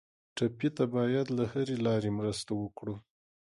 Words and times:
ټپي 0.35 0.69
ته 0.77 0.83
باید 0.95 1.27
له 1.37 1.43
هرې 1.51 1.77
لارې 1.85 2.09
مرسته 2.19 2.51
وکړو. 2.61 2.95